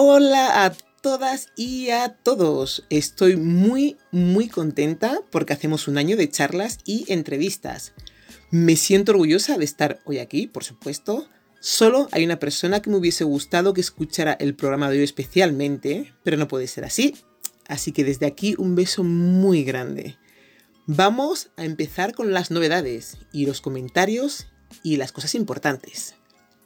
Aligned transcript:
Hola 0.00 0.64
a 0.64 0.74
todas 1.02 1.48
y 1.56 1.90
a 1.90 2.10
todos. 2.10 2.86
Estoy 2.88 3.36
muy, 3.36 3.96
muy 4.12 4.46
contenta 4.46 5.22
porque 5.32 5.52
hacemos 5.52 5.88
un 5.88 5.98
año 5.98 6.16
de 6.16 6.30
charlas 6.30 6.78
y 6.84 7.04
entrevistas. 7.12 7.94
Me 8.52 8.76
siento 8.76 9.10
orgullosa 9.10 9.58
de 9.58 9.64
estar 9.64 10.00
hoy 10.04 10.20
aquí, 10.20 10.46
por 10.46 10.62
supuesto. 10.62 11.28
Solo 11.58 12.06
hay 12.12 12.24
una 12.24 12.38
persona 12.38 12.80
que 12.80 12.90
me 12.90 12.96
hubiese 12.96 13.24
gustado 13.24 13.74
que 13.74 13.80
escuchara 13.80 14.34
el 14.34 14.54
programa 14.54 14.88
de 14.88 14.98
hoy 14.98 15.02
especialmente, 15.02 16.14
pero 16.22 16.36
no 16.36 16.46
puede 16.46 16.68
ser 16.68 16.84
así. 16.84 17.16
Así 17.66 17.90
que 17.90 18.04
desde 18.04 18.26
aquí 18.26 18.54
un 18.56 18.76
beso 18.76 19.02
muy 19.02 19.64
grande. 19.64 20.16
Vamos 20.86 21.50
a 21.56 21.64
empezar 21.64 22.14
con 22.14 22.32
las 22.32 22.52
novedades 22.52 23.16
y 23.32 23.46
los 23.46 23.60
comentarios 23.60 24.46
y 24.84 24.96
las 24.96 25.10
cosas 25.10 25.34
importantes. 25.34 26.14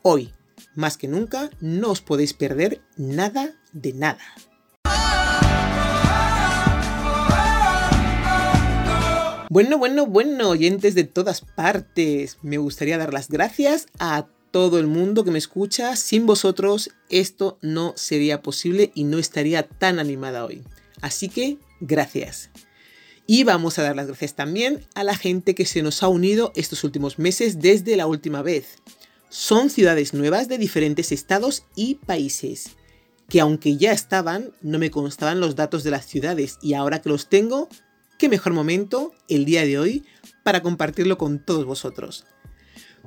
Hoy, 0.03 0.35
más 0.75 0.97
que 0.97 1.09
nunca, 1.09 1.51
no 1.61 1.91
os 1.91 2.01
podéis 2.01 2.35
perder 2.35 2.81
nada 2.97 3.55
de 3.73 3.93
nada. 3.93 4.23
Bueno, 9.53 9.77
bueno, 9.77 10.07
bueno, 10.07 10.49
oyentes 10.49 10.95
de 10.95 11.05
todas 11.05 11.43
partes, 11.43 12.39
me 12.41 12.57
gustaría 12.57 12.97
dar 12.97 13.13
las 13.13 13.29
gracias 13.29 13.87
a 13.99 14.27
todo 14.51 14.79
el 14.79 14.87
mundo 14.87 15.25
que 15.25 15.31
me 15.31 15.39
escucha. 15.39 15.95
Sin 15.97 16.25
vosotros 16.25 16.91
esto 17.11 17.59
no 17.61 17.93
sería 17.97 18.41
posible 18.41 18.93
y 18.95 19.05
no 19.05 19.19
estaría 19.19 19.65
tan 19.65 19.99
animada 19.99 20.47
hoy. 20.47 20.63
Así 21.03 21.29
que, 21.29 21.59
gracias. 21.81 22.49
Y 23.27 23.45
vamos 23.45 23.79
a 23.79 23.83
dar 23.83 23.95
las 23.95 24.07
gracias 24.07 24.35
también 24.35 24.87
a 24.95 25.05
la 25.05 25.17
gente 25.17 25.55
que 25.55 25.67
se 25.67 25.83
nos 25.83 26.03
ha 26.03 26.09
unido 26.09 26.53
estos 26.57 26.83
últimos 26.83 27.19
meses 27.19 27.61
desde 27.61 27.97
la 27.97 28.07
última 28.07 28.41
vez. 28.41 28.79
Son 29.35 29.71
ciudades 29.71 30.13
nuevas 30.13 30.47
de 30.49 30.59
diferentes 30.59 31.11
estados 31.11 31.65
y 31.75 31.95
países, 31.95 32.73
que 33.31 33.41
aunque 33.41 33.79
ya 33.79 33.91
estaban, 33.91 34.53
no 34.61 34.79
me 34.79 34.91
constaban 34.91 35.41
los 35.41 35.57
datos 35.57 35.85
de 35.85 35.91
las 35.91 36.05
ciudades 36.05 36.59
y 36.61 36.75
ahora 36.75 37.01
que 37.01 37.09
los 37.09 37.31
tengo, 37.31 37.71
qué 38.19 38.29
mejor 38.29 38.53
momento 38.53 39.15
el 39.31 39.47
día 39.47 39.65
de 39.65 39.79
hoy 39.79 40.05
para 40.43 40.61
compartirlo 40.61 41.17
con 41.17 41.43
todos 41.43 41.65
vosotros. 41.65 42.27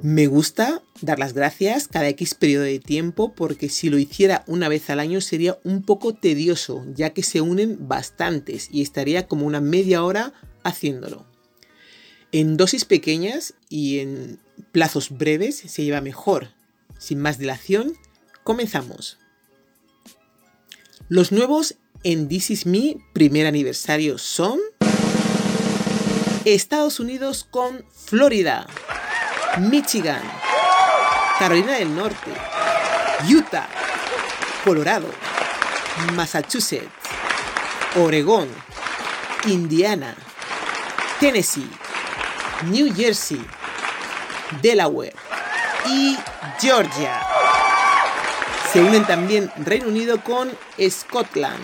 Me 0.02 0.26
gusta 0.26 0.82
dar 1.00 1.20
las 1.20 1.34
gracias 1.34 1.88
cada 1.88 2.10
X 2.10 2.34
periodo 2.34 2.64
de 2.64 2.80
tiempo 2.80 3.36
porque 3.36 3.70
si 3.70 3.92
lo 3.92 4.00
hiciera 4.00 4.44
una 4.48 4.68
vez 4.68 4.90
al 4.90 5.02
año 5.02 5.22
sería 5.22 5.60
un 5.64 5.84
poco 5.84 6.16
tedioso 6.16 6.88
ya 6.96 7.12
que 7.12 7.22
se 7.22 7.42
unen 7.42 7.88
bastantes 7.88 8.68
y 8.72 8.82
estaría 8.82 9.28
como 9.28 9.46
una 9.46 9.62
media 9.62 10.04
hora 10.04 10.34
haciéndolo. 10.64 11.28
En 12.32 12.58
dosis 12.58 12.84
pequeñas 12.84 13.54
y 13.70 14.00
en 14.00 14.40
plazos 14.72 15.10
breves 15.18 15.58
se 15.58 15.84
lleva 15.84 16.02
mejor. 16.02 16.50
Sin 16.98 17.22
más 17.22 17.38
dilación, 17.38 17.94
comenzamos. 18.44 19.18
Los 21.10 21.32
nuevos 21.32 21.76
en 22.04 22.28
This 22.28 22.50
Is 22.52 22.66
Me 22.66 22.98
primer 23.14 23.48
aniversario 23.48 24.18
son 24.18 24.60
Estados 26.46 27.00
Unidos 27.00 27.48
con 27.50 27.86
Florida. 27.92 28.68
Michigan, 29.58 30.22
Carolina 31.40 31.74
del 31.74 31.96
Norte, 31.96 32.32
Utah, 33.30 33.68
Colorado, 34.66 35.08
Massachusetts, 36.14 36.90
Oregón, 37.96 38.50
Indiana, 39.48 40.14
Tennessee, 41.20 41.70
New 42.66 42.94
Jersey, 42.94 43.42
Delaware 44.62 45.16
y 45.88 46.18
Georgia. 46.60 47.22
Se 48.72 48.82
unen 48.82 49.06
también 49.06 49.52
Reino 49.58 49.88
Unido 49.88 50.22
con 50.22 50.52
Scotland, 50.90 51.64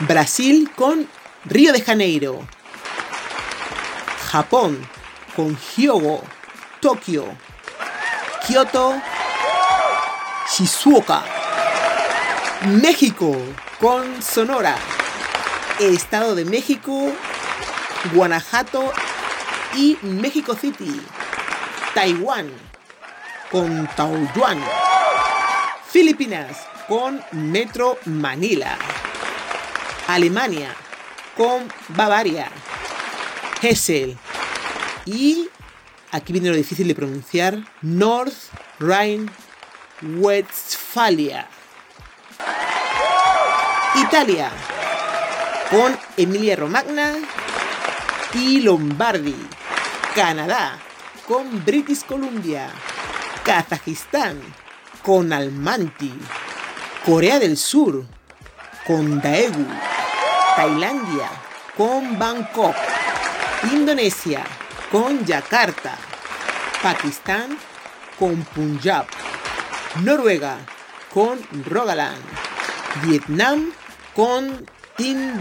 Brasil 0.00 0.70
con 0.76 1.08
Río 1.44 1.72
de 1.72 1.82
Janeiro, 1.82 2.46
Japón 4.30 4.86
con 5.34 5.58
Hyogo, 5.76 6.22
Tokio, 6.80 7.26
Kyoto, 8.46 9.00
Shizuoka, 10.54 11.22
México 12.66 13.36
con 13.80 14.22
Sonora, 14.22 14.76
Estado 15.80 16.34
de 16.34 16.44
México, 16.44 17.12
Guanajuato 18.12 18.92
y 19.74 19.98
México 20.02 20.54
City, 20.54 21.00
Taiwán 21.94 22.50
con 23.50 23.88
Taoyuan, 23.96 24.62
Filipinas 25.90 26.58
con 26.88 27.20
Metro 27.32 27.98
Manila, 28.06 28.78
Alemania 30.08 30.74
con 31.36 31.70
Bavaria, 31.88 32.48
Hessel. 33.60 34.16
Y 35.06 35.48
aquí 36.10 36.32
viene 36.32 36.48
lo 36.50 36.56
difícil 36.56 36.88
de 36.88 36.94
pronunciar, 36.94 37.58
North 37.82 38.34
Rhine-Westphalia. 38.78 41.48
Italia, 43.94 44.50
con 45.70 45.94
Emilia 46.16 46.56
Romagna 46.56 47.12
y 48.34 48.60
Lombardi. 48.60 49.36
Canadá, 50.14 50.78
con 51.26 51.64
British 51.64 52.04
Columbia. 52.04 52.68
Kazajistán, 53.44 54.40
con 55.02 55.32
Almanti. 55.32 56.12
Corea 57.04 57.38
del 57.38 57.56
Sur, 57.56 58.04
con 58.86 59.20
Daegu. 59.20 59.66
Tailandia, 60.56 61.28
con 61.76 62.18
Bangkok. 62.18 62.76
Indonesia, 63.70 64.42
con 64.90 65.24
Yakarta, 65.24 65.96
Pakistán 66.82 67.56
con 68.18 68.42
Punjab, 68.54 69.06
Noruega 70.02 70.58
con 71.14 71.38
Rogaland, 71.66 72.22
Vietnam 73.04 73.72
con 74.14 74.66
Tin 74.96 75.40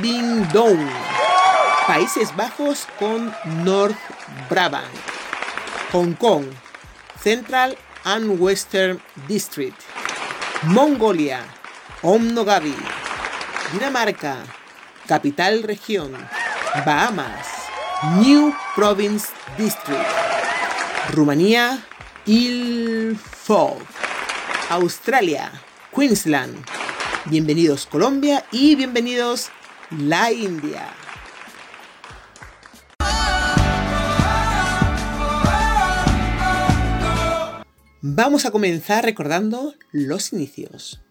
Dong, 0.54 0.88
Países 1.92 2.34
Bajos 2.38 2.88
con 2.98 3.36
North 3.66 4.00
Brabant, 4.50 4.88
Hong 5.92 6.14
Kong, 6.14 6.46
Central 7.22 7.78
and 8.06 8.40
Western 8.40 9.02
District, 9.28 9.76
Mongolia, 10.68 11.44
Omnogabi, 12.02 12.74
Dinamarca, 13.74 14.38
Capital 15.06 15.64
Región, 15.64 16.14
Bahamas, 16.86 17.46
New 18.22 18.56
Province 18.74 19.28
District, 19.58 20.08
Rumanía, 21.12 21.84
Ilfov, 22.26 23.84
Australia, 24.70 25.52
Queensland. 25.94 26.56
Bienvenidos 27.26 27.86
Colombia 27.86 28.46
y 28.50 28.78
bienvenidos 28.78 29.50
la 29.90 30.32
India. 30.32 30.88
Vamos 38.04 38.48
a 38.48 38.52
comenzar 38.52 39.06
recordando 39.06 39.76
los 39.92 40.34
inicios. 40.34 41.02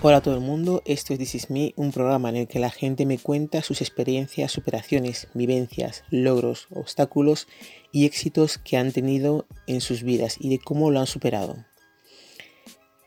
Hola 0.00 0.18
a 0.18 0.22
todo 0.22 0.36
el 0.36 0.42
mundo, 0.42 0.80
esto 0.84 1.12
es 1.12 1.18
This 1.18 1.34
Is 1.34 1.50
Me, 1.50 1.74
un 1.74 1.90
programa 1.90 2.28
en 2.28 2.36
el 2.36 2.46
que 2.46 2.60
la 2.60 2.70
gente 2.70 3.04
me 3.04 3.18
cuenta 3.18 3.64
sus 3.64 3.80
experiencias, 3.80 4.52
superaciones, 4.52 5.26
vivencias, 5.34 6.04
logros, 6.10 6.68
obstáculos 6.70 7.48
y 7.90 8.06
éxitos 8.06 8.58
que 8.58 8.76
han 8.76 8.92
tenido 8.92 9.48
en 9.66 9.80
sus 9.80 10.04
vidas 10.04 10.36
y 10.38 10.50
de 10.50 10.60
cómo 10.60 10.92
lo 10.92 11.00
han 11.00 11.08
superado. 11.08 11.64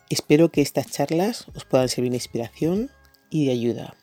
Espero 0.10 0.52
que 0.52 0.62
estas 0.62 0.92
charlas 0.92 1.46
os 1.56 1.64
puedan 1.64 1.88
servir 1.88 2.12
de 2.12 2.18
inspiración 2.18 2.92
y 3.30 3.46
de 3.46 3.54
ayuda. 3.54 3.96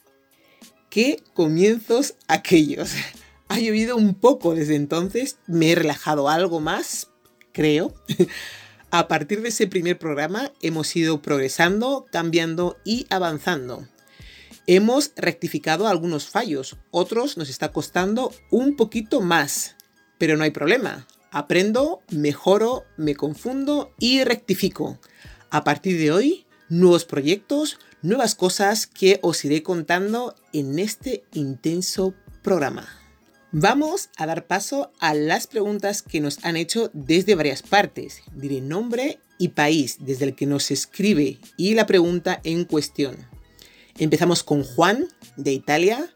¿Qué 0.88 1.22
comienzos 1.34 2.16
aquellos? 2.26 2.94
Ha 3.48 3.58
llovido 3.58 3.96
un 3.96 4.14
poco 4.14 4.54
desde 4.54 4.74
entonces, 4.74 5.36
me 5.46 5.70
he 5.70 5.74
relajado 5.74 6.30
algo 6.30 6.60
más, 6.60 7.10
creo. 7.52 7.92
A 8.96 9.08
partir 9.08 9.42
de 9.42 9.48
ese 9.48 9.66
primer 9.66 9.98
programa 9.98 10.52
hemos 10.62 10.94
ido 10.94 11.20
progresando, 11.20 12.06
cambiando 12.12 12.78
y 12.84 13.08
avanzando. 13.10 13.88
Hemos 14.68 15.10
rectificado 15.16 15.88
algunos 15.88 16.28
fallos, 16.28 16.76
otros 16.92 17.36
nos 17.36 17.48
está 17.48 17.72
costando 17.72 18.32
un 18.52 18.76
poquito 18.76 19.20
más, 19.20 19.74
pero 20.16 20.36
no 20.36 20.44
hay 20.44 20.52
problema. 20.52 21.08
Aprendo, 21.32 22.02
mejoro, 22.08 22.84
me 22.96 23.16
confundo 23.16 23.92
y 23.98 24.22
rectifico. 24.22 25.00
A 25.50 25.64
partir 25.64 25.98
de 25.98 26.12
hoy, 26.12 26.46
nuevos 26.68 27.04
proyectos, 27.04 27.80
nuevas 28.00 28.36
cosas 28.36 28.86
que 28.86 29.18
os 29.22 29.44
iré 29.44 29.64
contando 29.64 30.36
en 30.52 30.78
este 30.78 31.24
intenso 31.32 32.14
programa. 32.42 33.03
Vamos 33.56 34.10
a 34.16 34.26
dar 34.26 34.48
paso 34.48 34.90
a 34.98 35.14
las 35.14 35.46
preguntas 35.46 36.02
que 36.02 36.20
nos 36.20 36.44
han 36.44 36.56
hecho 36.56 36.90
desde 36.92 37.36
varias 37.36 37.62
partes. 37.62 38.20
Diré 38.34 38.60
nombre 38.60 39.20
y 39.38 39.50
país 39.50 39.98
desde 40.00 40.24
el 40.24 40.34
que 40.34 40.44
nos 40.44 40.72
escribe 40.72 41.38
y 41.56 41.74
la 41.74 41.86
pregunta 41.86 42.40
en 42.42 42.64
cuestión. 42.64 43.16
Empezamos 43.96 44.42
con 44.42 44.64
Juan, 44.64 45.06
de 45.36 45.52
Italia. 45.52 46.12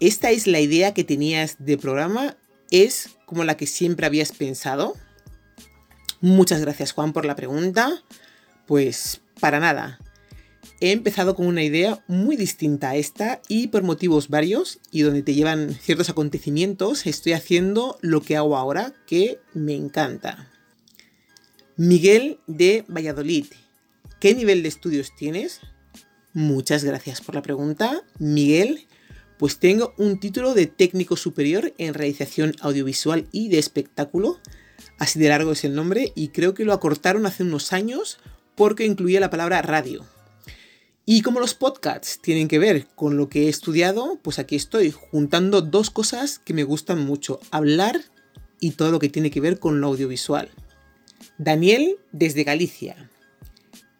¿Esta 0.00 0.30
es 0.30 0.46
la 0.46 0.60
idea 0.60 0.94
que 0.94 1.04
tenías 1.04 1.56
de 1.58 1.76
programa? 1.76 2.38
¿Es 2.70 3.10
como 3.26 3.44
la 3.44 3.58
que 3.58 3.66
siempre 3.66 4.06
habías 4.06 4.32
pensado? 4.32 4.94
Muchas 6.22 6.62
gracias 6.62 6.92
Juan 6.92 7.12
por 7.12 7.26
la 7.26 7.36
pregunta. 7.36 8.02
Pues 8.66 9.20
para 9.38 9.60
nada. 9.60 9.98
He 10.82 10.90
empezado 10.90 11.36
con 11.36 11.46
una 11.46 11.62
idea 11.62 12.02
muy 12.08 12.34
distinta 12.34 12.90
a 12.90 12.96
esta 12.96 13.40
y 13.46 13.68
por 13.68 13.84
motivos 13.84 14.28
varios 14.28 14.80
y 14.90 15.02
donde 15.02 15.22
te 15.22 15.32
llevan 15.32 15.74
ciertos 15.74 16.10
acontecimientos 16.10 17.06
estoy 17.06 17.34
haciendo 17.34 18.00
lo 18.00 18.20
que 18.20 18.36
hago 18.36 18.56
ahora 18.56 18.92
que 19.06 19.38
me 19.54 19.76
encanta. 19.76 20.50
Miguel 21.76 22.40
de 22.48 22.84
Valladolid. 22.88 23.46
¿Qué 24.18 24.34
nivel 24.34 24.64
de 24.64 24.70
estudios 24.70 25.14
tienes? 25.16 25.60
Muchas 26.32 26.82
gracias 26.82 27.20
por 27.20 27.36
la 27.36 27.42
pregunta, 27.42 28.02
Miguel. 28.18 28.88
Pues 29.38 29.60
tengo 29.60 29.94
un 29.98 30.18
título 30.18 30.52
de 30.52 30.66
técnico 30.66 31.16
superior 31.16 31.72
en 31.78 31.94
realización 31.94 32.56
audiovisual 32.60 33.28
y 33.30 33.50
de 33.50 33.60
espectáculo. 33.60 34.40
Así 34.98 35.20
de 35.20 35.28
largo 35.28 35.52
es 35.52 35.62
el 35.62 35.76
nombre 35.76 36.10
y 36.16 36.30
creo 36.30 36.54
que 36.54 36.64
lo 36.64 36.72
acortaron 36.72 37.24
hace 37.24 37.44
unos 37.44 37.72
años 37.72 38.18
porque 38.56 38.84
incluía 38.84 39.20
la 39.20 39.30
palabra 39.30 39.62
radio. 39.62 40.04
Y 41.04 41.22
como 41.22 41.40
los 41.40 41.54
podcasts 41.54 42.20
tienen 42.22 42.46
que 42.46 42.60
ver 42.60 42.86
con 42.94 43.16
lo 43.16 43.28
que 43.28 43.46
he 43.46 43.48
estudiado, 43.48 44.20
pues 44.22 44.38
aquí 44.38 44.54
estoy 44.54 44.92
juntando 44.92 45.60
dos 45.60 45.90
cosas 45.90 46.38
que 46.38 46.54
me 46.54 46.62
gustan 46.62 47.04
mucho, 47.04 47.40
hablar 47.50 48.00
y 48.60 48.72
todo 48.72 48.92
lo 48.92 49.00
que 49.00 49.08
tiene 49.08 49.30
que 49.30 49.40
ver 49.40 49.58
con 49.58 49.80
lo 49.80 49.88
audiovisual. 49.88 50.48
Daniel 51.38 51.96
desde 52.12 52.44
Galicia. 52.44 53.10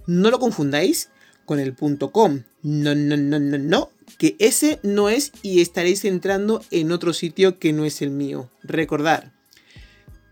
No 0.06 0.30
lo 0.30 0.38
confundáis 0.38 1.10
con 1.44 1.58
el 1.60 1.74
.com. 2.12 2.42
No, 2.62 2.94
no, 2.94 3.16
no, 3.16 3.38
no, 3.38 3.58
no. 3.58 3.90
Que 4.18 4.36
ese 4.38 4.78
no 4.82 5.08
es 5.08 5.32
y 5.42 5.60
estaréis 5.60 6.04
entrando 6.04 6.62
en 6.70 6.92
otro 6.92 7.12
sitio 7.12 7.58
que 7.58 7.72
no 7.72 7.84
es 7.84 8.02
el 8.02 8.10
mío. 8.10 8.50
Recordad, 8.62 9.32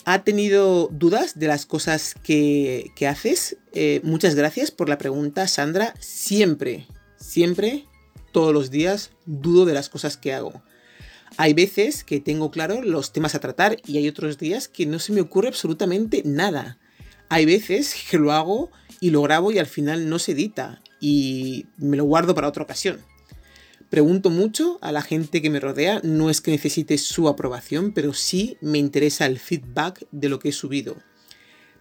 ha 0.04 0.24
tenido 0.24 0.88
dudas 0.92 1.38
de 1.38 1.46
las 1.46 1.66
cosas 1.66 2.14
que, 2.22 2.92
haces. 3.08 3.56
Eh, 3.72 4.00
muchas 4.02 4.34
gracias 4.34 4.70
por 4.70 4.88
la 4.88 4.98
pregunta, 4.98 5.48
Sandra. 5.48 5.94
Siempre, 6.00 6.86
siempre, 7.16 7.86
todos 8.32 8.52
los 8.52 8.70
días 8.70 9.10
dudo 9.24 9.64
de 9.64 9.74
las 9.74 9.88
cosas 9.88 10.16
que 10.16 10.32
hago. 10.32 10.62
Hay 11.38 11.54
veces 11.54 12.04
que 12.04 12.20
tengo 12.20 12.50
claro 12.50 12.82
los 12.82 13.12
temas 13.12 13.34
a 13.34 13.40
tratar 13.40 13.76
y 13.86 13.98
hay 13.98 14.08
otros 14.08 14.38
días 14.38 14.68
que 14.68 14.86
no 14.86 14.98
se 14.98 15.12
me 15.12 15.20
ocurre 15.20 15.48
absolutamente 15.48 16.22
nada. 16.24 16.78
Hay 17.28 17.44
veces 17.44 17.94
que 18.10 18.18
lo 18.18 18.32
hago 18.32 18.70
y 19.00 19.10
lo 19.10 19.22
grabo 19.22 19.50
y 19.52 19.58
al 19.58 19.66
final 19.66 20.08
no 20.08 20.18
se 20.18 20.32
edita 20.32 20.82
y 21.00 21.66
me 21.76 21.96
lo 21.96 22.04
guardo 22.04 22.34
para 22.34 22.48
otra 22.48 22.62
ocasión. 22.62 23.00
Pregunto 23.90 24.30
mucho 24.30 24.78
a 24.82 24.92
la 24.92 25.02
gente 25.02 25.40
que 25.40 25.50
me 25.50 25.60
rodea, 25.60 26.00
no 26.02 26.30
es 26.30 26.40
que 26.40 26.50
necesite 26.50 26.98
su 26.98 27.28
aprobación, 27.28 27.92
pero 27.92 28.12
sí 28.12 28.56
me 28.60 28.78
interesa 28.78 29.26
el 29.26 29.38
feedback 29.38 30.06
de 30.10 30.28
lo 30.28 30.38
que 30.38 30.48
he 30.48 30.52
subido. 30.52 30.96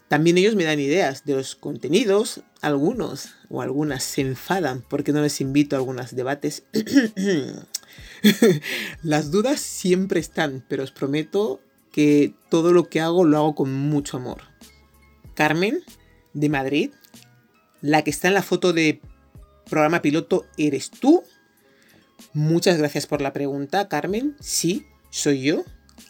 También 0.07 0.38
ellos 0.38 0.56
me 0.56 0.66
dan 0.66 0.80
ideas 0.80 1.25
de 1.25 1.34
los 1.34 1.56
contenidos, 1.56 2.42
algunos 2.62 3.30
o 3.50 3.62
algunas 3.62 4.04
se 4.04 4.22
enfadan 4.22 4.84
porque 4.88 5.12
no 5.12 5.22
les 5.22 5.42
invito 5.42 5.75
a 5.75 5.80
algunos 5.80 6.16
debates. 6.16 6.63
Las 9.04 9.31
dudas 9.31 9.60
siempre 9.60 10.19
están, 10.19 10.63
pero 10.68 10.84
os 10.84 10.92
prometo 10.92 11.60
que 11.92 12.36
todo 12.50 12.72
lo 12.72 12.88
que 12.88 13.02
hago 13.02 13.24
lo 13.24 13.38
hago 13.38 13.56
con 13.56 13.74
mucho 13.74 14.18
amor. 14.18 14.42
Carmen, 15.34 15.84
de 16.36 16.50
Madrid. 16.50 16.92
La 17.81 18.04
que 18.04 18.12
está 18.12 18.28
en 18.28 18.36
la 18.36 18.44
foto 18.44 18.74
de 18.74 19.02
programa 19.69 20.02
piloto 20.02 20.46
eres 20.57 20.92
tú. 20.92 21.24
Muchas 22.36 22.78
gracias 22.78 23.07
por 23.07 23.21
la 23.21 23.31
pregunta, 23.31 23.88
Carmen. 23.88 24.36
Sí, 24.42 24.86
soy 25.09 25.42
yo. 25.42 25.64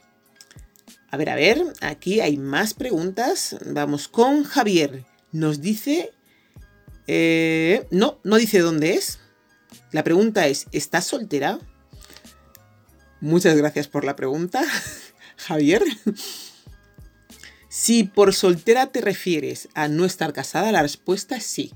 A 1.09 1.17
ver, 1.17 1.29
a 1.31 1.35
ver, 1.35 1.73
aquí 1.81 2.19
hay 2.19 2.37
más 2.37 2.75
preguntas. 2.75 3.57
Vamos 3.65 4.07
con 4.07 4.43
Javier. 4.43 5.05
Nos 5.31 5.59
dice... 5.59 6.11
Eh, 7.07 7.87
no, 7.89 8.19
no 8.23 8.35
dice 8.37 8.59
dónde 8.59 8.93
es. 8.93 9.22
La 9.93 10.03
pregunta 10.03 10.47
es, 10.47 10.65
¿estás 10.71 11.05
soltera? 11.05 11.59
Muchas 13.21 13.55
gracias 13.55 13.87
por 13.87 14.03
la 14.03 14.15
pregunta, 14.15 14.65
Javier. 15.37 15.83
Si 17.69 18.03
por 18.03 18.33
soltera 18.33 18.87
te 18.87 19.01
refieres 19.01 19.69
a 19.75 19.87
no 19.87 20.05
estar 20.05 20.33
casada, 20.33 20.71
la 20.71 20.81
respuesta 20.81 21.35
es 21.35 21.43
sí. 21.45 21.73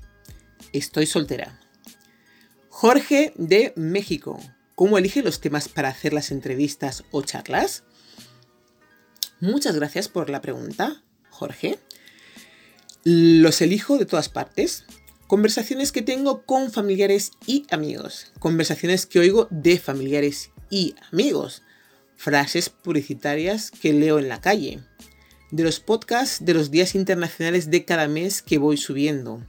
Estoy 0.72 1.06
soltera. 1.06 1.60
Jorge 2.68 3.32
de 3.36 3.72
México. 3.76 4.40
¿Cómo 4.74 4.98
elige 4.98 5.22
los 5.22 5.40
temas 5.40 5.68
para 5.68 5.88
hacer 5.88 6.12
las 6.12 6.32
entrevistas 6.32 7.04
o 7.12 7.22
charlas? 7.22 7.84
Muchas 9.40 9.76
gracias 9.76 10.08
por 10.08 10.28
la 10.28 10.40
pregunta, 10.40 11.04
Jorge. 11.30 11.78
Los 13.04 13.60
elijo 13.60 13.96
de 13.96 14.06
todas 14.06 14.28
partes. 14.28 14.84
Conversaciones 15.28 15.92
que 15.92 16.00
tengo 16.00 16.46
con 16.46 16.72
familiares 16.72 17.32
y 17.46 17.66
amigos. 17.70 18.32
Conversaciones 18.38 19.04
que 19.04 19.18
oigo 19.18 19.46
de 19.50 19.78
familiares 19.78 20.52
y 20.70 20.94
amigos. 21.12 21.60
Frases 22.16 22.70
publicitarias 22.70 23.70
que 23.70 23.92
leo 23.92 24.18
en 24.18 24.30
la 24.30 24.40
calle. 24.40 24.80
De 25.50 25.64
los 25.64 25.80
podcasts 25.80 26.42
de 26.42 26.54
los 26.54 26.70
días 26.70 26.94
internacionales 26.94 27.70
de 27.70 27.84
cada 27.84 28.08
mes 28.08 28.40
que 28.40 28.56
voy 28.56 28.78
subiendo. 28.78 29.44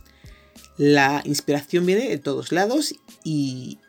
La 0.76 1.22
inspiración 1.24 1.86
viene 1.86 2.10
de 2.10 2.18
todos 2.18 2.52
lados 2.52 2.94
y 3.24 3.80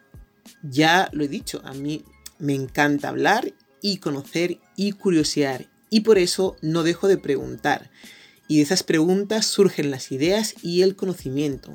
ya 0.63 1.09
lo 1.11 1.25
he 1.25 1.29
dicho, 1.29 1.61
a 1.65 1.73
mí 1.73 2.05
me 2.39 2.55
encanta 2.55 3.09
hablar 3.09 3.53
y 3.83 3.97
conocer 3.97 4.61
y 4.77 4.93
curiosear 4.93 5.69
y 5.91 6.03
por 6.03 6.19
eso 6.19 6.57
no 6.63 6.85
dejo 6.85 7.09
de 7.09 7.19
preguntar 7.19 7.91
y 8.51 8.57
de 8.57 8.63
esas 8.63 8.83
preguntas 8.83 9.47
surgen 9.47 9.93
las 9.93 10.11
ideas 10.11 10.57
y 10.61 10.83
el 10.83 10.97
conocimiento. 10.97 11.73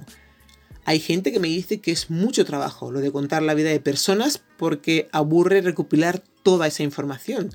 Hay 0.83 0.99
gente 0.99 1.31
que 1.31 1.39
me 1.39 1.47
dice 1.47 1.79
que 1.79 1.93
es 1.93 2.09
mucho 2.09 2.43
trabajo 2.43 2.91
lo 2.91 2.99
de 2.99 3.13
contar 3.13 3.43
la 3.43 3.53
vida 3.53 3.69
de 3.69 3.79
personas 3.79 4.41
porque 4.57 5.07
aburre 5.13 5.61
recopilar 5.61 6.21
toda 6.43 6.67
esa 6.67 6.83
información. 6.83 7.49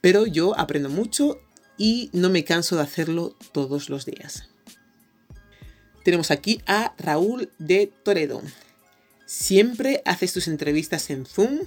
Pero 0.00 0.24
yo 0.24 0.58
aprendo 0.58 0.88
mucho 0.88 1.38
y 1.76 2.08
no 2.14 2.30
me 2.30 2.44
canso 2.44 2.76
de 2.76 2.82
hacerlo 2.82 3.36
todos 3.52 3.90
los 3.90 4.06
días. 4.06 4.48
Tenemos 6.02 6.30
aquí 6.30 6.62
a 6.66 6.94
Raúl 6.96 7.50
de 7.58 7.92
Toledo. 8.04 8.40
¿Siempre 9.26 10.00
haces 10.06 10.32
tus 10.32 10.48
entrevistas 10.48 11.10
en 11.10 11.26
Zoom? 11.26 11.58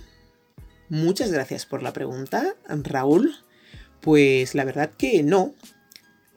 Muchas 0.90 1.32
gracias 1.32 1.68
por 1.68 1.84
la 1.84 1.94
pregunta, 1.94 2.56
Raúl. 2.68 3.36
Pues 4.02 4.56
la 4.56 4.66
verdad 4.66 4.90
que 4.98 5.22
no. 5.22 5.54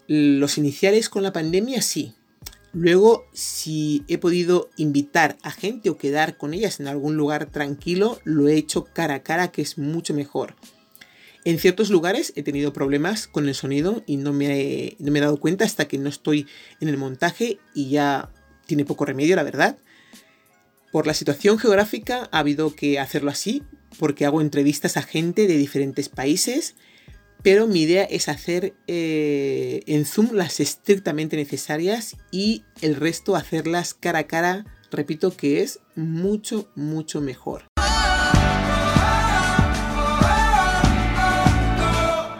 Los 0.09 0.59
iniciales 0.59 1.09
con 1.09 1.23
la 1.23 1.33
pandemia 1.33 1.83
sí. 1.83 2.15
Luego, 2.73 3.27
si 3.35 4.03
he 4.09 4.17
podido 4.17 4.71
invitar 4.77 5.37
a 5.43 5.51
gente 5.51 5.91
o 5.91 5.99
quedar 5.99 6.39
con 6.39 6.55
ellas 6.55 6.81
en 6.81 6.89
algún 6.89 7.17
lugar 7.17 7.47
tranquilo, 7.47 8.19
lo 8.25 8.49
he 8.49 8.57
hecho 8.57 8.85
cara 8.85 9.17
a 9.17 9.23
cara, 9.23 9.53
que 9.53 9.61
es 9.61 9.77
mucho 9.77 10.15
mejor. 10.15 10.57
En 11.45 11.59
ciertos 11.59 11.91
lugares 11.91 12.33
he 12.37 12.43
tenido 12.43 12.73
problemas 12.73 13.27
con 13.27 13.49
el 13.49 13.55
sonido 13.55 14.03
y 14.07 14.17
no 14.17 14.33
me, 14.33 14.61
he, 14.61 14.97
no 15.01 15.11
me 15.11 15.19
he 15.19 15.23
dado 15.23 15.39
cuenta 15.39 15.65
hasta 15.65 15.87
que 15.87 15.99
no 15.99 16.09
estoy 16.09 16.47
en 16.81 16.89
el 16.89 16.97
montaje 16.97 17.59
y 17.75 17.91
ya 17.91 18.31
tiene 18.67 18.85
poco 18.85 19.05
remedio, 19.05 19.37
la 19.37 19.43
verdad. 19.43 19.77
Por 20.93 21.07
la 21.07 21.15
situación 21.15 21.59
geográfica 21.59 22.29
ha 22.31 22.39
habido 22.39 22.75
que 22.75 23.01
hacerlo 23.01 23.31
así, 23.31 23.63
porque 23.99 24.25
hago 24.25 24.41
entrevistas 24.41 24.97
a 24.97 25.03
gente 25.03 25.47
de 25.47 25.57
diferentes 25.57 26.09
países 26.09 26.75
pero 27.43 27.67
mi 27.67 27.83
idea 27.83 28.05
es 28.05 28.29
hacer 28.29 28.75
eh, 28.87 29.83
en 29.87 30.07
Zoom 30.07 30.33
las 30.33 30.61
estrictamente 30.61 31.37
necesarias 31.37 32.17
y 32.31 32.65
el 32.81 32.95
resto 32.97 33.35
hacerlas 33.35 33.95
cara 33.95 34.21
a 34.21 34.27
cara, 34.27 34.65
repito 34.91 35.37
que 35.37 35.63
es 35.63 35.81
mucho, 35.97 36.71
mucho 36.77 37.21
mejor. 37.21 37.65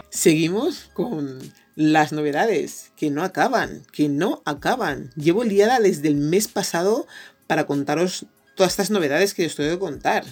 Seguimos 0.09 0.89
con 0.93 1.39
las 1.75 2.13
novedades 2.13 2.91
que 2.95 3.09
no 3.09 3.23
acaban, 3.23 3.83
que 3.91 4.07
no 4.07 4.41
acaban. 4.45 5.09
Llevo 5.17 5.43
liada 5.43 5.79
desde 5.81 6.07
el 6.07 6.15
mes 6.15 6.47
pasado 6.47 7.07
para 7.45 7.65
contaros 7.65 8.25
todas 8.55 8.71
estas 8.71 8.89
novedades 8.89 9.33
que 9.33 9.45
os 9.45 9.55
tengo 9.55 9.71
que 9.71 9.79
contar. 9.79 10.23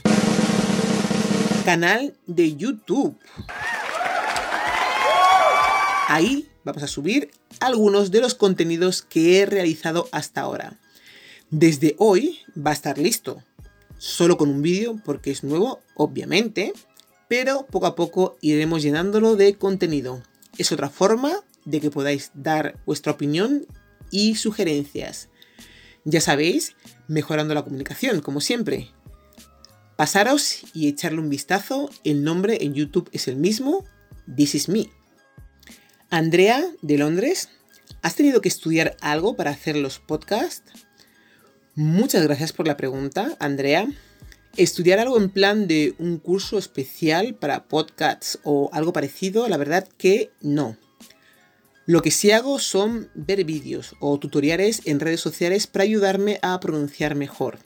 Canal 1.66 2.14
de 2.26 2.56
YouTube. 2.56 3.20
Ahí 6.14 6.50
vamos 6.66 6.84
a 6.84 6.88
subir 6.88 7.32
algunos 7.62 8.12
de 8.12 8.20
los 8.20 8.36
contenidos 8.36 9.02
que 9.02 9.40
he 9.40 9.46
realizado 9.46 10.10
hasta 10.12 10.42
ahora. 10.42 10.78
Desde 11.52 11.96
hoy 12.00 12.40
va 12.50 12.72
a 12.72 12.74
estar 12.74 12.98
listo, 12.98 13.46
solo 13.98 14.36
con 14.36 14.50
un 14.50 14.62
vídeo 14.62 15.02
porque 15.06 15.32
es 15.32 15.46
nuevo, 15.46 15.80
obviamente, 15.96 16.74
pero 17.30 17.66
poco 17.66 17.86
a 17.86 17.96
poco 17.96 18.36
iremos 18.42 18.84
llenándolo 18.84 19.38
de 19.38 19.56
contenido. 19.56 20.22
Es 20.58 20.74
otra 20.74 20.90
forma 20.90 21.32
de 21.64 21.80
que 21.80 21.92
podáis 21.92 22.32
dar 22.34 22.78
vuestra 22.86 23.14
opinión 23.14 23.66
y 24.10 24.36
sugerencias. 24.36 25.30
Ya 26.04 26.20
sabéis, 26.20 26.76
mejorando 27.08 27.54
la 27.54 27.64
comunicación, 27.64 28.20
como 28.20 28.42
siempre. 28.42 28.90
Pasaros 29.96 30.64
y 30.74 30.90
echarle 30.90 31.20
un 31.20 31.30
vistazo, 31.30 31.90
el 32.04 32.26
nombre 32.26 32.66
en 32.66 32.74
YouTube 32.74 33.10
es 33.14 33.30
el 33.30 33.38
mismo, 33.38 33.86
This 34.36 34.56
is 34.56 34.68
Me. 34.68 34.90
Andrea, 36.14 36.62
de 36.82 36.98
Londres, 36.98 37.48
¿has 38.02 38.16
tenido 38.16 38.42
que 38.42 38.50
estudiar 38.50 38.98
algo 39.00 39.38
para 39.38 39.52
hacer 39.52 39.78
los 39.78 40.00
podcasts? 40.00 40.70
Muchas 41.74 42.24
gracias 42.24 42.52
por 42.52 42.68
la 42.68 42.76
pregunta, 42.76 43.38
Andrea. 43.40 43.88
Estudiar 44.58 45.00
algo 45.00 45.18
en 45.18 45.30
plan 45.30 45.68
de 45.70 45.96
un 46.00 46.18
curso 46.18 46.58
especial 46.58 47.36
para 47.36 47.70
podcasts 47.70 48.40
o 48.44 48.70
algo 48.74 48.92
parecido, 48.92 49.48
la 49.48 49.56
verdad 49.56 49.88
que 49.98 50.32
no. 50.42 50.76
Lo 51.86 52.02
que 52.02 52.12
sí 52.12 52.32
hago 52.32 52.60
son 52.60 53.10
ver 53.14 53.46
vídeos 53.46 53.96
o 54.02 54.20
tutoriales 54.20 54.82
en 54.84 55.00
redes 55.00 55.22
sociales 55.22 55.66
para 55.66 55.84
ayudarme 55.84 56.40
a 56.42 56.60
pronunciar 56.60 57.16
mejor. 57.16 57.60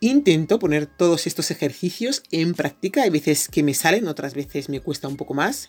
Intento 0.00 0.58
poner 0.58 0.86
todos 0.86 1.28
estos 1.28 1.52
ejercicios 1.52 2.24
en 2.32 2.54
práctica, 2.54 3.04
hay 3.04 3.10
veces 3.10 3.48
que 3.48 3.62
me 3.62 3.74
salen, 3.74 4.08
otras 4.08 4.34
veces 4.34 4.68
me 4.68 4.80
cuesta 4.80 5.06
un 5.06 5.16
poco 5.16 5.34
más, 5.34 5.68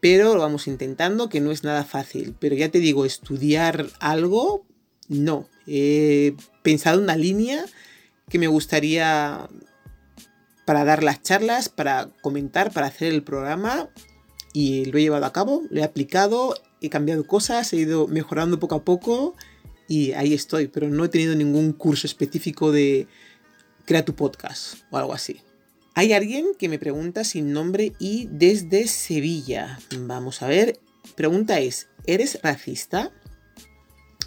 pero 0.00 0.34
lo 0.34 0.40
vamos 0.40 0.66
intentando, 0.66 1.28
que 1.28 1.40
no 1.40 1.50
es 1.50 1.64
nada 1.64 1.84
fácil. 1.84 2.34
Pero 2.38 2.54
ya 2.54 2.70
te 2.70 2.78
digo, 2.78 3.04
estudiar 3.04 3.86
algo, 4.00 4.66
no. 5.08 5.48
He 5.66 6.34
pensado 6.62 7.00
una 7.00 7.16
línea 7.16 7.64
que 8.28 8.38
me 8.38 8.46
gustaría 8.46 9.48
para 10.64 10.84
dar 10.84 11.02
las 11.02 11.22
charlas, 11.22 11.68
para 11.68 12.10
comentar, 12.20 12.72
para 12.72 12.88
hacer 12.88 13.12
el 13.12 13.22
programa 13.22 13.88
y 14.52 14.84
lo 14.86 14.98
he 14.98 15.02
llevado 15.02 15.24
a 15.24 15.32
cabo, 15.32 15.62
lo 15.70 15.80
he 15.80 15.84
aplicado, 15.84 16.54
he 16.80 16.90
cambiado 16.90 17.26
cosas, 17.26 17.72
he 17.72 17.76
ido 17.76 18.06
mejorando 18.06 18.58
poco 18.58 18.74
a 18.74 18.84
poco 18.84 19.34
y 19.88 20.12
ahí 20.12 20.34
estoy, 20.34 20.68
pero 20.68 20.88
no 20.88 21.04
he 21.04 21.08
tenido 21.08 21.34
ningún 21.34 21.72
curso 21.72 22.06
específico 22.06 22.70
de 22.70 23.06
crea 23.86 24.04
tu 24.04 24.14
podcast 24.14 24.74
o 24.90 24.98
algo 24.98 25.14
así. 25.14 25.40
Hay 25.98 26.12
alguien 26.12 26.52
que 26.56 26.68
me 26.68 26.78
pregunta 26.78 27.24
sin 27.24 27.52
nombre 27.52 27.92
y 27.98 28.28
desde 28.30 28.86
Sevilla. 28.86 29.80
Vamos 29.98 30.42
a 30.42 30.46
ver. 30.46 30.78
Pregunta 31.16 31.58
es, 31.58 31.88
¿eres 32.06 32.38
racista? 32.40 33.10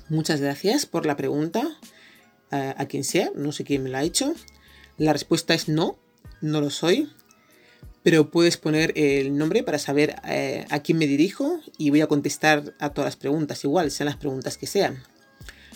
Muchas 0.10 0.42
gracias 0.42 0.86
por 0.86 1.06
la 1.06 1.16
pregunta. 1.16 1.80
a 2.50 2.86
quien 2.88 3.06
sea, 3.06 3.32
no 3.38 3.54
sé 3.54 3.64
quién 3.64 3.84
me 3.84 3.90
la 3.90 4.00
ha 4.00 4.04
hecho. 4.04 4.34
La 4.98 5.14
respuesta 5.14 5.54
es 5.54 5.70
no, 5.70 5.98
no 6.42 6.60
lo 6.60 6.72
soy. 6.72 7.08
Pero 8.04 8.32
puedes 8.32 8.58
poner 8.58 8.92
el 8.98 9.38
nombre 9.38 9.64
para 9.64 9.80
saber 9.80 10.18
eh, 10.28 10.66
a 10.72 10.82
quién 10.82 10.98
me 10.98 11.08
dirijo 11.08 11.62
y 11.78 11.90
voy 11.90 12.02
a 12.02 12.08
contestar 12.08 12.74
a 12.80 12.90
todas 12.90 13.08
las 13.08 13.16
preguntas, 13.16 13.64
igual, 13.64 13.92
sean 13.92 14.08
las 14.08 14.18
preguntas 14.18 14.58
que 14.58 14.68
sean. 14.68 15.02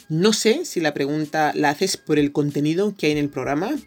No 0.10 0.34
sé 0.34 0.66
si 0.66 0.82
la 0.82 0.94
pregunta 0.94 1.54
la 1.56 1.70
haces 1.70 1.96
por 1.96 2.20
el 2.20 2.34
contenido 2.34 2.94
que 2.98 3.06
hay 3.06 3.14
en 3.14 3.18
el 3.18 3.30
programa, 3.30 3.78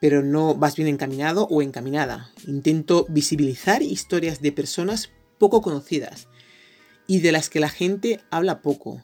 pero 0.00 0.22
no 0.22 0.54
vas 0.54 0.76
bien 0.76 0.88
encaminado 0.88 1.46
o 1.50 1.62
encaminada. 1.62 2.30
Intento 2.46 3.06
visibilizar 3.08 3.82
historias 3.82 4.40
de 4.40 4.52
personas 4.52 5.10
poco 5.38 5.62
conocidas 5.62 6.28
y 7.06 7.20
de 7.20 7.32
las 7.32 7.48
que 7.48 7.60
la 7.60 7.68
gente 7.68 8.20
habla 8.30 8.62
poco. 8.62 9.02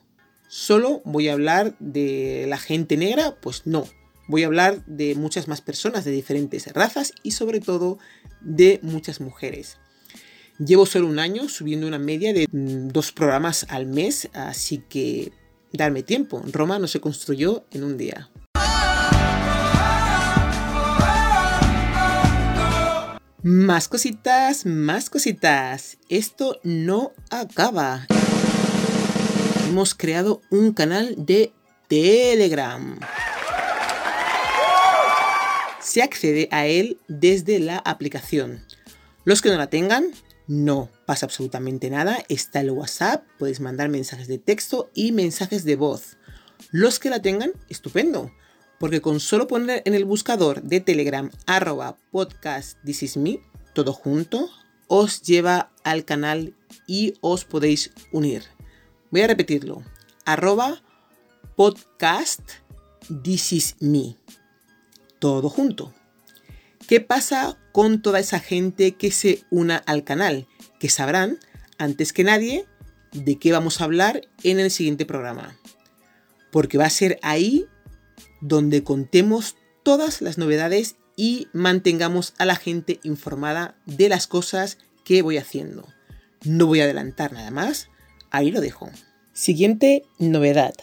Solo 0.49 1.03
voy 1.05 1.29
a 1.29 1.33
hablar 1.33 1.77
de 1.81 2.47
la 2.49 2.59
gente 2.59 2.97
negra, 2.97 3.37
pues 3.41 3.67
no. 3.67 3.87
voy 4.29 4.43
a 4.43 4.47
hablar 4.47 4.85
de 4.87 5.15
muchas 5.15 5.49
más 5.49 5.61
personas 5.61 6.05
de 6.05 6.11
diferentes 6.11 6.73
razas 6.73 7.13
y 7.23 7.33
sobre 7.33 7.61
todo 7.61 7.99
de 8.41 8.79
muchas 8.83 9.21
mujeres. 9.21 9.79
Llevo 10.59 10.87
solo 10.87 11.09
un 11.09 11.19
año 11.19 11.49
subiendo 11.49 11.87
una 11.89 11.99
media 11.99 12.33
de 12.33 12.47
mm, 12.51 12.89
dos 12.89 13.11
programas 13.11 13.67
al 13.69 13.87
mes, 13.87 14.29
así 14.33 14.79
que 14.89 15.33
darme 15.73 16.03
tiempo. 16.03 16.43
Roma 16.53 16.79
no 16.79 16.87
se 16.87 17.01
construyó 17.01 17.65
en 17.73 17.83
un 17.83 17.97
día. 17.97 18.31
Más 23.47 23.89
cositas, 23.89 24.65
más 24.65 25.11
cositas. 25.11 25.99
Esto 26.09 26.59
no 26.63 27.13
acaba. 27.29 28.07
Hemos 29.69 29.95
creado 29.95 30.41
un 30.49 30.73
canal 30.73 31.15
de 31.19 31.53
Telegram. 31.87 32.99
Se 35.79 36.03
accede 36.03 36.49
a 36.53 36.65
él 36.65 36.99
desde 37.07 37.61
la 37.61 37.77
aplicación. 37.77 38.65
Los 39.25 39.43
que 39.43 39.51
no 39.51 39.59
la 39.59 39.69
tengan, 39.69 40.07
no 40.47 40.89
pasa 41.05 41.27
absolutamente 41.27 41.91
nada. 41.91 42.25
Está 42.31 42.61
el 42.61 42.71
WhatsApp, 42.71 43.27
puedes 43.39 43.61
mandar 43.61 43.91
mensajes 43.91 44.27
de 44.27 44.39
texto 44.39 44.91
y 44.95 45.13
mensajes 45.13 45.65
de 45.65 45.77
voz. 45.77 46.17
Los 46.71 46.99
que 46.99 47.11
la 47.11 47.21
tengan, 47.21 47.53
estupendo. 47.69 48.33
Porque 48.79 49.01
con 49.01 49.21
solo 49.21 49.47
poner 49.47 49.83
en 49.85 49.95
el 49.95 50.05
buscador 50.05 50.63
de 50.63 50.81
Telegram 50.81 51.31
arroba 51.47 51.97
podcast 52.11 52.79
this 52.85 53.03
is 53.03 53.17
me, 53.17 53.41
todo 53.73 53.93
junto, 53.93 54.51
os 54.89 55.23
lleva 55.23 55.73
al 55.85 56.05
canal 56.05 56.55
y 56.87 57.15
os 57.21 57.45
podéis 57.45 57.93
unir. 58.13 58.45
Voy 59.11 59.23
a 59.23 59.27
repetirlo. 59.27 59.83
Arroba 60.25 60.83
podcast 61.57 62.41
this 63.23 63.53
is 63.53 63.77
me. 63.81 64.17
Todo 65.19 65.49
junto. 65.49 65.95
¿Qué 66.87 67.01
pasa 67.01 67.57
con 67.73 68.03
toda 68.03 68.21
esa 68.21 68.41
gente 68.41 68.97
que 68.97 69.11
se 69.11 69.45
una 69.51 69.77
al 69.77 70.05
canal? 70.05 70.47
Que 70.79 70.89
sabrán, 70.89 71.39
antes 71.79 72.13
que 72.13 72.25
nadie, 72.25 72.67
de 73.13 73.39
qué 73.39 73.53
vamos 73.53 73.81
a 73.81 73.85
hablar 73.85 74.23
en 74.43 74.61
el 74.61 74.71
siguiente 74.71 75.07
programa. 75.07 75.57
Porque 76.51 76.77
va 76.77 76.87
a 76.87 76.91
ser 76.91 77.19
ahí 77.23 77.67
donde 78.45 78.85
contemos 78.85 79.57
todas 79.83 80.21
las 80.21 80.37
novedades 80.37 80.97
y 81.17 81.49
mantengamos 81.55 82.35
a 82.39 82.45
la 82.45 82.57
gente 82.57 83.01
informada 83.03 83.77
de 83.87 84.11
las 84.11 84.27
cosas 84.27 84.79
que 85.03 85.23
voy 85.23 85.39
haciendo. 85.39 85.89
No 86.45 86.67
voy 86.67 86.81
a 86.81 86.85
adelantar 86.85 87.33
nada 87.33 87.51
más, 87.51 87.89
ahí 88.31 88.51
lo 88.51 88.61
dejo. 88.61 88.91
Siguiente 89.33 90.05
novedad. 90.19 90.75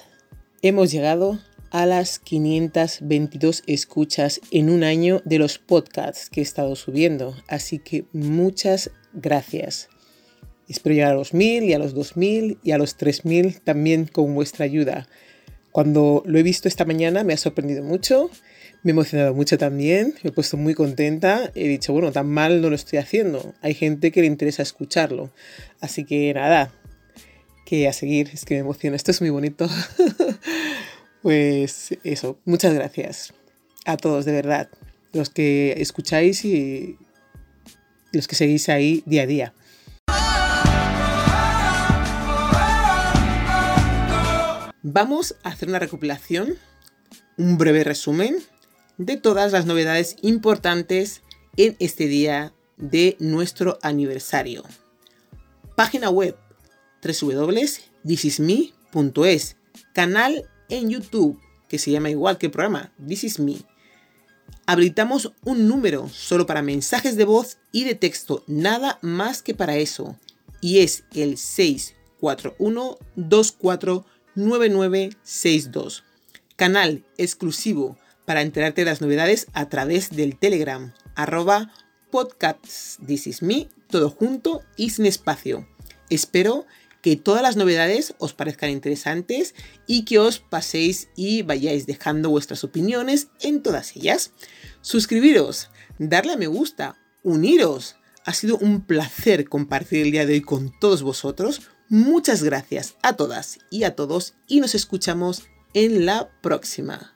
Hemos 0.63 0.91
llegado 0.91 1.39
a 1.69 1.85
las 1.85 2.17
522 2.17 3.63
escuchas 3.67 4.41
en 4.49 4.71
un 4.71 4.83
año 4.83 5.21
de 5.23 5.37
los 5.37 5.59
podcasts 5.59 6.31
que 6.31 6.41
he 6.41 6.43
estado 6.43 6.75
subiendo. 6.75 7.35
Así 7.47 7.77
que 7.77 8.05
muchas 8.11 8.89
gracias. 9.13 9.87
Espero 10.67 10.95
llegar 10.95 11.11
a 11.11 11.15
los 11.15 11.35
1000 11.35 11.65
y 11.65 11.73
a 11.73 11.79
los 11.79 11.93
2000 11.93 12.57
y 12.63 12.71
a 12.71 12.79
los 12.79 12.97
3000 12.97 13.61
también 13.61 14.05
con 14.05 14.33
vuestra 14.33 14.65
ayuda. 14.65 15.07
Cuando 15.71 16.23
lo 16.25 16.37
he 16.37 16.43
visto 16.43 16.67
esta 16.67 16.85
mañana 16.85 17.23
me 17.23 17.33
ha 17.33 17.37
sorprendido 17.37 17.83
mucho, 17.83 18.29
me 18.83 18.91
ha 18.91 18.93
emocionado 18.93 19.33
mucho 19.33 19.57
también, 19.57 20.15
me 20.23 20.29
he 20.29 20.33
puesto 20.33 20.57
muy 20.57 20.73
contenta, 20.73 21.51
he 21.55 21.67
dicho, 21.67 21.93
bueno, 21.93 22.11
tan 22.11 22.27
mal 22.27 22.61
no 22.61 22.69
lo 22.69 22.75
estoy 22.75 22.99
haciendo, 22.99 23.53
hay 23.61 23.73
gente 23.73 24.11
que 24.11 24.21
le 24.21 24.27
interesa 24.27 24.63
escucharlo. 24.63 25.31
Así 25.79 26.03
que 26.03 26.33
nada, 26.33 26.71
que 27.65 27.87
a 27.87 27.93
seguir, 27.93 28.29
es 28.33 28.43
que 28.43 28.55
me 28.55 28.61
emociona, 28.61 28.95
esto 28.95 29.11
es 29.11 29.21
muy 29.21 29.29
bonito. 29.29 29.69
Pues 31.21 31.95
eso, 32.03 32.39
muchas 32.45 32.73
gracias 32.73 33.31
a 33.85 33.95
todos, 33.95 34.25
de 34.25 34.31
verdad, 34.31 34.69
los 35.13 35.29
que 35.29 35.75
escucháis 35.77 36.43
y 36.45 36.97
los 38.11 38.27
que 38.27 38.35
seguís 38.35 38.69
ahí 38.69 39.03
día 39.05 39.21
a 39.21 39.27
día. 39.27 39.53
Vamos 44.93 45.35
a 45.43 45.49
hacer 45.49 45.69
una 45.69 45.79
recopilación, 45.79 46.57
un 47.37 47.57
breve 47.57 47.85
resumen 47.85 48.35
de 48.97 49.15
todas 49.15 49.53
las 49.53 49.65
novedades 49.65 50.17
importantes 50.21 51.21
en 51.55 51.77
este 51.79 52.07
día 52.07 52.53
de 52.75 53.15
nuestro 53.21 53.79
aniversario. 53.83 54.65
Página 55.77 56.09
web 56.09 56.35
www.thisisme.es, 57.01 59.55
canal 59.93 60.49
en 60.67 60.89
YouTube, 60.89 61.39
que 61.69 61.79
se 61.79 61.91
llama 61.91 62.09
igual 62.09 62.37
que 62.37 62.47
el 62.47 62.51
programa 62.51 62.91
This 63.07 63.23
Is 63.23 63.39
Me. 63.39 63.59
Habilitamos 64.65 65.31
un 65.45 65.69
número 65.69 66.09
solo 66.09 66.45
para 66.45 66.61
mensajes 66.61 67.15
de 67.15 67.23
voz 67.23 67.59
y 67.71 67.85
de 67.85 67.95
texto, 67.95 68.43
nada 68.45 68.99
más 69.01 69.41
que 69.41 69.55
para 69.55 69.77
eso. 69.77 70.19
Y 70.59 70.79
es 70.79 71.05
el 71.13 71.37
641-249962. 74.35 76.03
Canal 76.55 77.03
exclusivo 77.17 77.97
para 78.25 78.41
enterarte 78.41 78.81
de 78.81 78.85
las 78.85 79.01
novedades 79.01 79.47
a 79.53 79.67
través 79.69 80.11
del 80.11 80.37
Telegram, 80.37 80.93
arroba 81.15 81.71
podcasts 82.11 82.99
This 83.05 83.27
Is 83.27 83.41
Me, 83.41 83.67
todo 83.89 84.09
junto 84.09 84.61
y 84.77 84.91
sin 84.91 85.05
espacio. 85.05 85.67
Espero 86.09 86.65
que 87.01 87.15
todas 87.15 87.41
las 87.41 87.55
novedades 87.55 88.13
os 88.19 88.33
parezcan 88.33 88.69
interesantes 88.69 89.55
y 89.87 90.05
que 90.05 90.19
os 90.19 90.39
paséis 90.39 91.09
y 91.15 91.41
vayáis 91.41 91.87
dejando 91.87 92.29
vuestras 92.29 92.63
opiniones 92.63 93.29
en 93.41 93.63
todas 93.63 93.95
ellas. 93.95 94.33
Suscribiros, 94.81 95.69
darle 95.97 96.33
a 96.33 96.37
me 96.37 96.47
gusta, 96.47 96.97
uniros. 97.23 97.95
Ha 98.23 98.33
sido 98.33 98.57
un 98.57 98.85
placer 98.85 99.49
compartir 99.49 100.03
el 100.03 100.11
día 100.11 100.27
de 100.27 100.33
hoy 100.33 100.41
con 100.41 100.71
todos 100.79 101.01
vosotros. 101.01 101.61
Muchas 101.93 102.41
gracias 102.41 102.95
a 103.03 103.17
todas 103.17 103.59
y 103.69 103.83
a 103.83 103.97
todos 103.97 104.35
y 104.47 104.61
nos 104.61 104.75
escuchamos 104.75 105.43
en 105.73 106.05
la 106.05 106.29
próxima. 106.39 107.13